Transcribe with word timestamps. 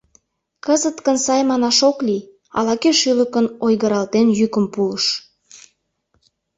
Кызыт 0.65 0.97
гын 1.05 1.17
сай 1.25 1.41
манаш 1.49 1.79
ок 1.89 1.97
лий,— 2.07 2.23
ала-кӧ 2.57 2.91
шӱлыкын 2.99 3.45
ойгыралтен 3.65 4.27
йӱкым 4.39 4.65
пуыш. 4.73 5.05